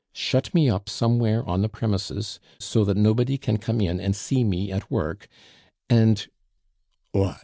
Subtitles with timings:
[0.15, 4.43] Shut me up somewhere on the premises, so that nobody can come in and see
[4.43, 5.27] me at work,
[5.91, 6.27] and"
[7.11, 7.37] "What?